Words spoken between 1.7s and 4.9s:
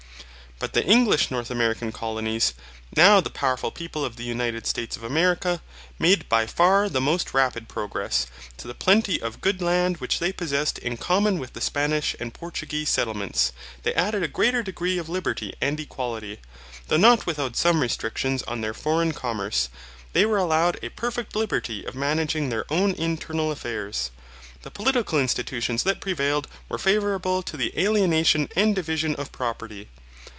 colonies, now the powerful people of the United